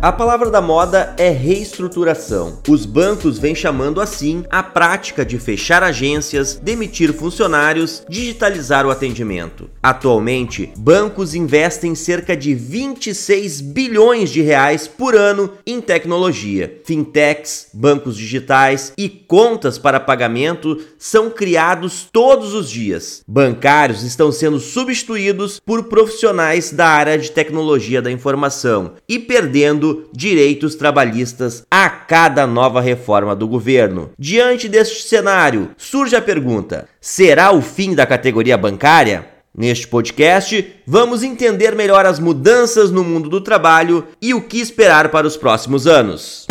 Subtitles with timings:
[0.00, 2.60] A palavra da moda é reestruturação.
[2.68, 9.68] Os bancos vêm chamando assim a prática de fechar agências, demitir funcionários, digitalizar o atendimento.
[9.82, 16.80] Atualmente, bancos investem cerca de 26 bilhões de reais por ano em tecnologia.
[16.84, 23.24] Fintechs, bancos digitais e contas para pagamento são criados todos os dias.
[23.26, 30.74] Bancários estão sendo substituídos por profissionais da área de tecnologia da informação e perdendo direitos
[30.74, 34.10] trabalhistas a cada nova reforma do governo.
[34.18, 39.26] Diante deste cenário, surge a pergunta: será o fim da categoria bancária?
[39.56, 45.08] Neste podcast, vamos entender melhor as mudanças no mundo do trabalho e o que esperar
[45.10, 46.46] para os próximos anos.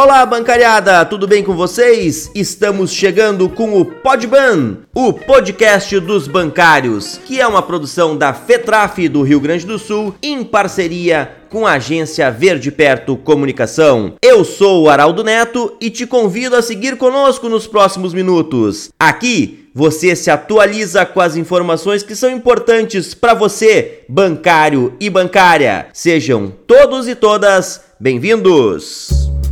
[0.00, 2.30] Olá, bancariada, tudo bem com vocês?
[2.32, 9.08] Estamos chegando com o Podban, o podcast dos bancários, que é uma produção da FETRAF
[9.08, 14.14] do Rio Grande do Sul em parceria com a agência Verde Perto Comunicação.
[14.22, 18.90] Eu sou o Araldo Neto e te convido a seguir conosco nos próximos minutos.
[19.00, 25.88] Aqui você se atualiza com as informações que são importantes para você, bancário e bancária.
[25.92, 29.47] Sejam todos e todas bem-vindos!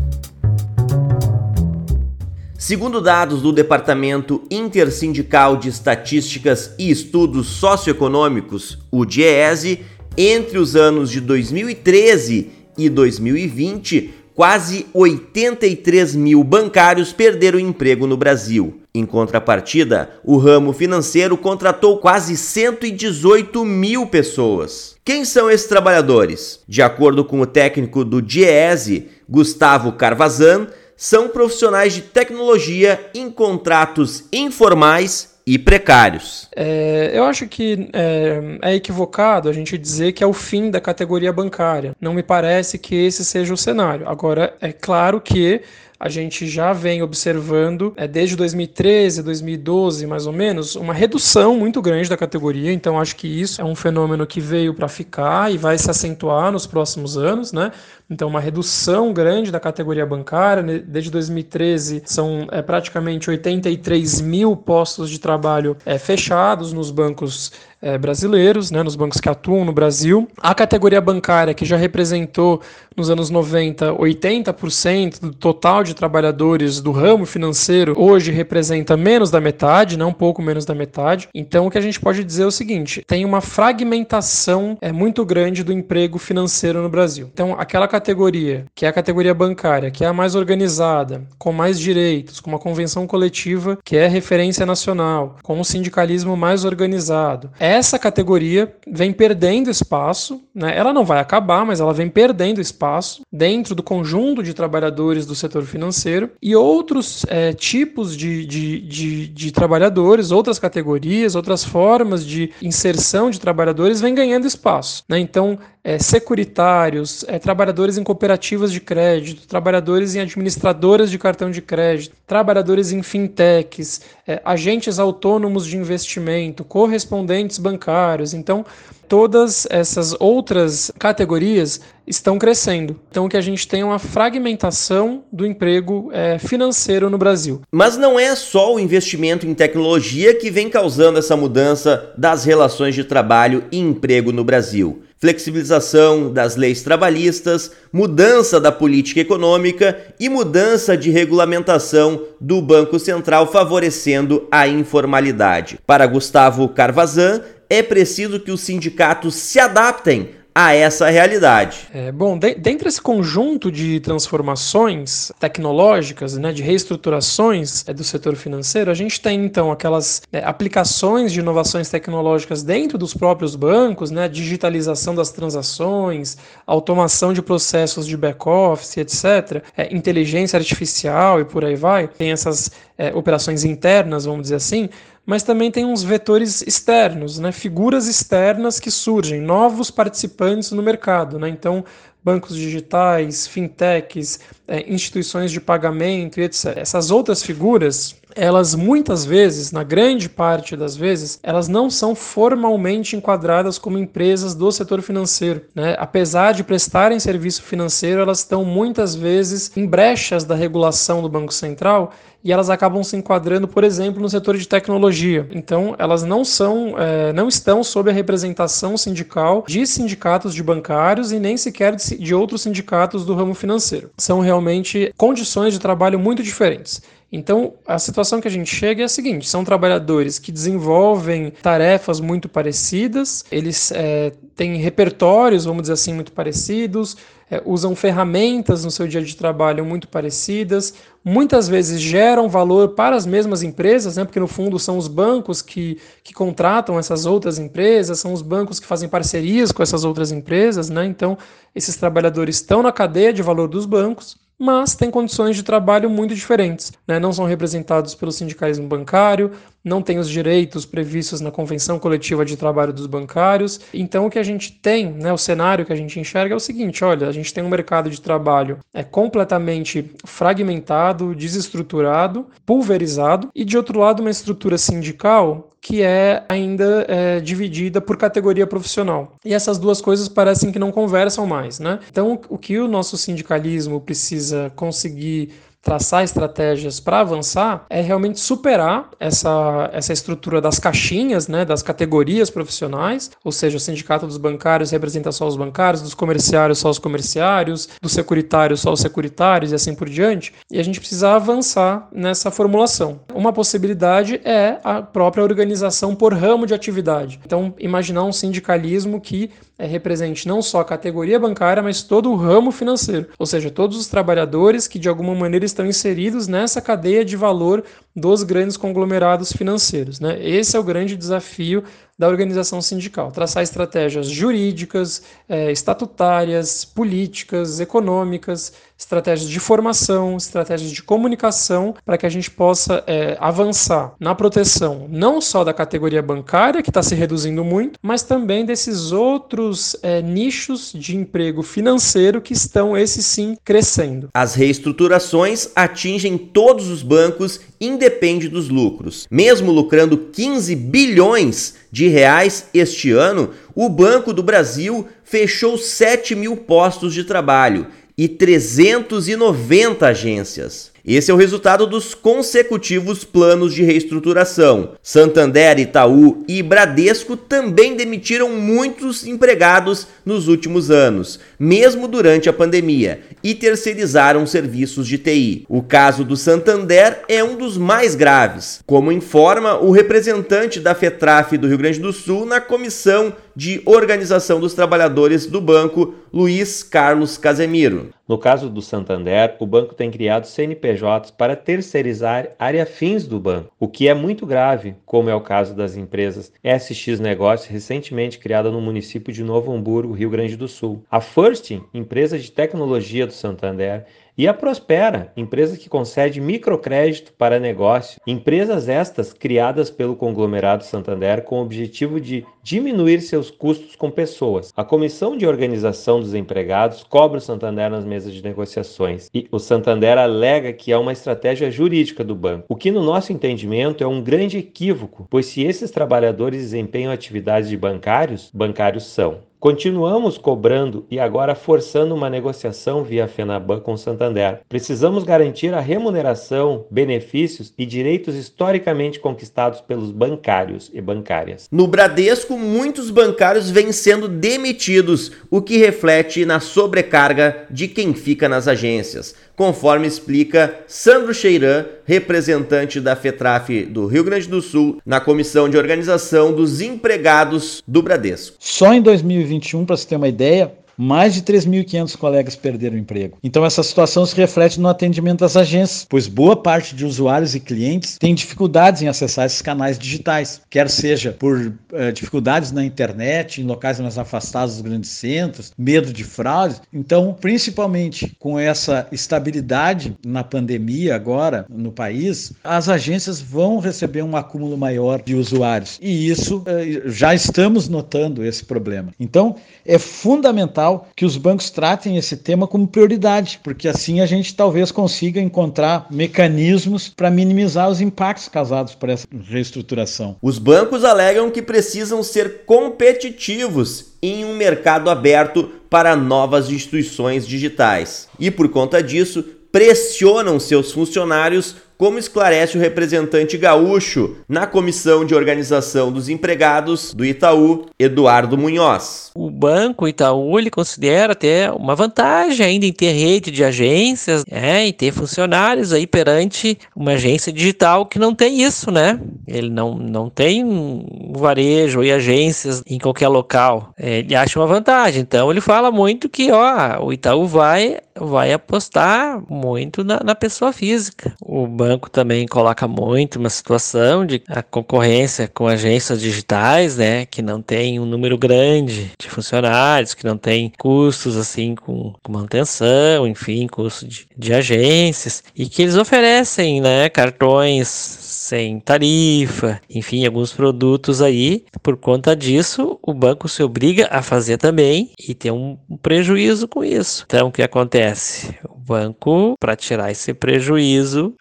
[2.67, 9.83] Segundo dados do Departamento Intersindical de Estatísticas e Estudos Socioeconômicos, o DIEESE,
[10.19, 18.81] entre os anos de 2013 e 2020, quase 83 mil bancários perderam emprego no Brasil.
[18.93, 24.97] Em contrapartida, o ramo financeiro contratou quase 118 mil pessoas.
[25.05, 26.59] Quem são esses trabalhadores?
[26.67, 34.25] De acordo com o técnico do DIEESE, Gustavo Carvazan, são profissionais de tecnologia em contratos
[34.33, 36.49] informais e precários.
[36.57, 40.81] É, eu acho que é, é, equivocado a gente dizer que é o fim da
[40.81, 41.95] categoria bancária.
[42.01, 44.09] Não me parece que esse seja o cenário.
[44.09, 45.63] Agora, é claro que
[45.99, 51.81] a gente já vem observando, é, desde 2013, 2012, mais ou menos, uma redução muito
[51.81, 52.73] grande da categoria.
[52.73, 56.53] Então, acho que isso é um fenômeno que veio para ficar e vai se acentuar
[56.53, 57.73] nos próximos anos, né?
[58.09, 60.63] Então, uma redução grande da categoria bancária.
[60.63, 67.99] Desde 2013, são é, praticamente 83 mil postos de trabalho é, fechados nos bancos é,
[67.99, 70.29] brasileiros, né, nos bancos que atuam no Brasil.
[70.39, 72.61] A categoria bancária, que já representou
[72.97, 79.41] nos anos 90 80% do total de trabalhadores do ramo financeiro, hoje representa menos da
[79.41, 81.29] metade, né, um pouco menos da metade.
[81.35, 85.25] Então, o que a gente pode dizer é o seguinte: tem uma fragmentação é, muito
[85.25, 87.29] grande do emprego financeiro no Brasil.
[87.33, 91.79] Então, aquela categoria, que é a categoria bancária, que é a mais organizada, com mais
[91.79, 97.99] direitos, com uma convenção coletiva que é referência nacional, com um sindicalismo mais organizado, essa
[97.99, 100.77] categoria vem perdendo espaço, né?
[100.77, 105.35] ela não vai acabar, mas ela vem perdendo espaço dentro do conjunto de trabalhadores do
[105.35, 112.25] setor financeiro e outros é, tipos de, de, de, de trabalhadores, outras categorias, outras formas
[112.25, 115.03] de inserção de trabalhadores vêm ganhando espaço.
[115.09, 115.19] Né?
[115.19, 121.63] Então, é, securitários, é, trabalhadores em cooperativas de crédito, trabalhadores em administradoras de cartão de
[121.63, 128.35] crédito, trabalhadores em fintechs, é, agentes autônomos de investimento, correspondentes bancários.
[128.35, 128.67] Então,
[129.09, 132.99] todas essas outras categorias estão crescendo.
[133.11, 137.63] Então, que a gente tem uma fragmentação do emprego é, financeiro no Brasil.
[137.73, 142.95] Mas não é só o investimento em tecnologia que vem causando essa mudança das relações
[142.95, 150.29] de trabalho e emprego no Brasil flexibilização das leis trabalhistas, mudança da política econômica e
[150.29, 155.79] mudança de regulamentação do Banco Central favorecendo a informalidade.
[155.87, 161.87] Para Gustavo Carvazan, é preciso que os sindicatos se adaptem a essa realidade.
[161.93, 168.35] É, bom, de, dentro desse conjunto de transformações tecnológicas, né, de reestruturações é, do setor
[168.37, 174.11] financeiro, a gente tem então aquelas é, aplicações de inovações tecnológicas dentro dos próprios bancos,
[174.11, 181.67] né, digitalização das transações, automação de processos de back-office, etc., é, inteligência artificial e por
[181.67, 182.09] aí vai.
[182.09, 184.89] Tem essas é, operações internas, vamos dizer assim,
[185.27, 187.51] mas também tem uns vetores externos, né?
[187.51, 191.37] figuras externas que surgem, novos participantes no mercado.
[191.37, 191.49] Né?
[191.49, 191.85] Então,
[192.25, 194.39] bancos digitais, fintechs,
[194.69, 196.77] é, instituições de pagamento e etc.
[196.77, 203.17] Essas outras figuras elas muitas vezes, na grande parte das vezes, elas não são formalmente
[203.17, 205.63] enquadradas como empresas do setor financeiro.
[205.75, 205.97] Né?
[205.99, 211.53] Apesar de prestarem serviço financeiro, elas estão muitas vezes em brechas da regulação do Banco
[211.53, 212.13] Central
[212.45, 215.49] e elas acabam se enquadrando, por exemplo, no setor de tecnologia.
[215.51, 221.33] Então, elas não são, é, não estão sob a representação sindical de sindicatos de bancários
[221.33, 224.11] e nem sequer de, de outros sindicatos do ramo financeiro.
[224.17, 227.03] São realmente condições de trabalho muito diferentes.
[227.31, 232.21] Então, a situação que a gente chega é a seguinte: são trabalhadores que desenvolvem tarefas
[232.21, 237.17] muito parecidas, eles é, têm repertórios, vamos dizer assim, muito parecidos,
[237.51, 240.95] é, usam ferramentas no seu dia de trabalho muito parecidas,
[241.25, 245.61] muitas vezes geram valor para as mesmas empresas, né, porque no fundo são os bancos
[245.61, 250.31] que, que contratam essas outras empresas, são os bancos que fazem parcerias com essas outras
[250.31, 251.37] empresas, né, então
[251.75, 256.35] esses trabalhadores estão na cadeia de valor dos bancos mas têm condições de trabalho muito
[256.35, 256.93] diferentes.
[257.07, 257.19] Né?
[257.19, 259.53] Não são representados pelo sindicalismo bancário,
[259.87, 263.81] não têm os direitos previstos na Convenção Coletiva de Trabalho dos Bancários.
[263.95, 266.61] Então, o que a gente tem, né, o cenário que a gente enxerga é o
[266.61, 273.65] seguinte: olha, a gente tem um mercado de trabalho é completamente fragmentado, desestruturado, pulverizado, e
[273.65, 279.37] de outro lado, uma estrutura sindical que é ainda é, dividida por categoria profissional.
[279.45, 282.01] E essas duas coisas parecem que não conversam mais, né?
[282.11, 285.53] Então, o que o nosso sindicalismo precisa conseguir
[285.87, 292.51] traçar estratégias para avançar é realmente superar essa, essa estrutura das caixinhas, né, das categorias
[292.51, 296.99] profissionais, ou seja, o sindicato dos bancários representa só os bancários, dos comerciários só os
[296.99, 300.53] comerciários, dos securitários só os securitários e assim por diante.
[300.73, 303.21] E a gente precisa avançar nessa formulação.
[303.33, 307.39] Uma possibilidade é a própria organização por ramo de atividade.
[307.47, 312.37] Então, imaginar um sindicalismo que é, represente não só a categoria bancária, mas todo o
[312.37, 317.23] ramo financeiro, ou seja, todos os trabalhadores que de alguma maneira estão inseridos nessa cadeia
[317.23, 317.85] de valor
[318.17, 320.19] dos grandes conglomerados financeiros.
[320.19, 320.43] Né?
[320.43, 321.85] Esse é o grande desafio
[322.19, 331.03] da organização sindical, traçar estratégias jurídicas, é, estatutárias, políticas, econômicas, estratégias de formação, estratégias de
[331.03, 336.83] comunicação, para que a gente possa é, avançar na proteção não só da categoria bancária,
[336.83, 342.55] que está se reduzindo muito, mas também desses outros é, nichos de emprego financeiro que
[342.55, 344.31] estão, esses sim, crescendo.
[344.33, 347.61] As reestruturações atingem todos os bancos,
[348.07, 349.27] independe dos lucros.
[349.31, 356.57] Mesmo lucrando 15 bilhões de reais este ano, o Banco do Brasil fechou 7 mil
[356.57, 360.93] postos de trabalho e 390 agências.
[361.07, 364.95] Esse é o resultado dos consecutivos planos de reestruturação.
[365.01, 373.21] Santander, Itaú e Bradesco também demitiram muitos empregados nos últimos anos, mesmo durante a pandemia,
[373.41, 375.65] e terceirizaram serviços de TI.
[375.69, 381.57] O caso do Santander é um dos mais graves, como informa o representante da FETRAF
[381.57, 387.39] do Rio Grande do Sul na comissão de organização dos trabalhadores do banco, Luiz Carlos
[387.39, 388.11] Casemiro.
[388.29, 393.73] No caso do Santander, o banco tem criado CNPJs para terceirizar área fins do banco,
[393.81, 398.71] o que é muito grave, como é o caso das empresas SX Negócios, recentemente criada
[398.71, 401.03] no município de Novo Hamburgo, Rio Grande do Sul.
[401.11, 404.05] A First, empresa de tecnologia do Santander,
[404.39, 411.43] e a Prospera, empresa que concede microcrédito para negócio, empresas estas criadas pelo conglomerado Santander
[411.43, 414.73] com o objetivo de diminuir seus custos com pessoas.
[414.77, 419.59] A comissão de organização dos empregados cobra o Santander nas mesas de negociações e o
[419.59, 424.07] Santander alega que é uma estratégia jurídica do banco, o que no nosso entendimento é
[424.07, 429.41] um grande equívoco, pois se esses trabalhadores desempenham atividades de bancários, bancários são.
[429.59, 434.61] Continuamos cobrando e agora forçando uma negociação via FENABAN com Santander.
[434.69, 441.69] Precisamos garantir a remuneração, benefícios e direitos historicamente conquistados pelos bancários e bancárias.
[441.73, 448.49] No Bradesco, muitos bancários vêm sendo demitidos, o que reflete na sobrecarga de quem fica
[448.49, 455.19] nas agências conforme explica Sandro Cheiran, representante da FETRAF do Rio Grande do Sul, na
[455.19, 458.57] Comissão de Organização dos Empregados do Bradesco.
[458.61, 463.39] Só em 2021, para você ter uma ideia, mais de 3.500 colegas perderam emprego.
[463.43, 467.61] Então, essa situação se reflete no atendimento das agências, pois boa parte de usuários e
[467.61, 473.61] clientes tem dificuldades em acessar esses canais digitais, quer seja por uh, dificuldades na internet,
[473.61, 476.81] em locais mais afastados dos grandes centros, medo de fraudes.
[476.93, 484.37] Então, principalmente com essa estabilidade na pandemia agora no país, as agências vão receber um
[484.37, 485.99] acúmulo maior de usuários.
[486.01, 489.13] E isso uh, já estamos notando esse problema.
[489.19, 494.27] Então, é fundamental fundamental que os bancos tratem esse tema como prioridade, porque assim a
[494.27, 500.37] gente talvez consiga encontrar mecanismos para minimizar os impactos causados por essa reestruturação.
[500.41, 508.29] Os bancos alegam que precisam ser competitivos em um mercado aberto para novas instituições digitais.
[508.39, 515.35] E por conta disso, pressionam seus funcionários como esclarece o representante gaúcho na comissão de
[515.35, 519.31] organização dos empregados do Itaú, Eduardo Munhoz.
[519.35, 524.87] O banco Itaú ele considera até uma vantagem ainda em ter rede de agências, é,
[524.87, 529.21] e ter funcionários aí perante uma agência digital que não tem isso, né?
[529.47, 533.93] Ele não, não tem um varejo e agências em qualquer local.
[533.99, 535.23] É, ele acha uma vantagem.
[535.23, 540.73] Então ele fala muito que ó, o Itaú vai vai apostar muito na, na pessoa
[540.73, 541.35] física.
[541.41, 547.27] O banco banco também coloca muito uma situação de a concorrência com agências digitais, né,
[547.27, 552.33] que não tem um número grande de funcionários, que não tem custos assim com, com
[552.33, 560.25] manutenção, enfim, custo de, de agências, e que eles oferecem, né, cartões sem tarifa, enfim,
[560.25, 561.65] alguns produtos aí.
[561.83, 566.85] Por conta disso, o banco se obriga a fazer também e tem um prejuízo com
[566.85, 567.25] isso.
[567.27, 568.57] Então, o que acontece?
[568.69, 571.35] O banco, para tirar esse prejuízo,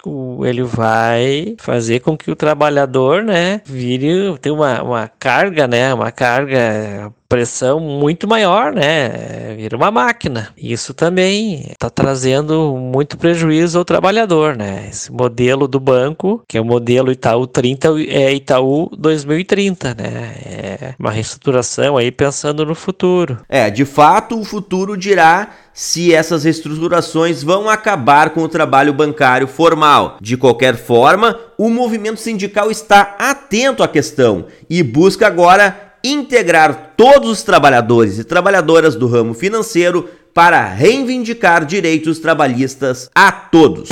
[0.44, 6.12] ele vai fazer com que o trabalhador, né, vire, tenha uma, uma carga, né, uma
[6.12, 9.56] carga pressão muito maior, né?
[9.58, 10.54] Vira uma máquina.
[10.58, 14.88] Isso também está trazendo muito prejuízo ao trabalhador, né?
[14.90, 20.34] Esse modelo do banco, que é o modelo Itaú 30, é Itaú 2030, né?
[20.46, 23.40] É uma reestruturação aí pensando no futuro.
[23.50, 29.46] É, de fato, o futuro dirá se essas reestruturações vão acabar com o trabalho bancário
[29.46, 30.16] formal.
[30.22, 37.30] De qualquer forma, o movimento sindical está atento à questão e busca agora integrar todos
[37.30, 43.90] os trabalhadores e trabalhadoras do ramo financeiro para reivindicar direitos trabalhistas a todos.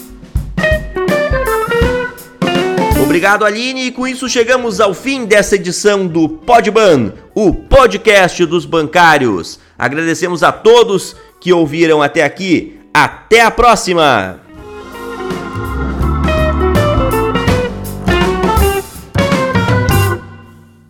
[3.05, 8.65] Obrigado, Aline, e com isso chegamos ao fim dessa edição do Podban, o podcast dos
[8.65, 9.59] bancários.
[9.77, 12.79] Agradecemos a todos que ouviram até aqui.
[12.91, 14.44] Até a próxima!